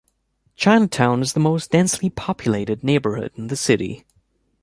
Chinatown 0.55 1.21
is 1.21 1.33
the 1.33 1.39
most 1.39 1.69
densely 1.69 2.09
populated 2.09 2.83
neighborhood 2.83 3.31
in 3.35 3.49
the 3.49 3.55
city. 3.55 4.03